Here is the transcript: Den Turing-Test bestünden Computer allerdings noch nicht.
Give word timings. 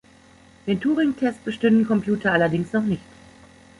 Den 0.65 0.81
Turing-Test 0.81 1.45
bestünden 1.45 1.85
Computer 1.85 2.31
allerdings 2.31 2.73
noch 2.73 2.81
nicht. 2.81 3.03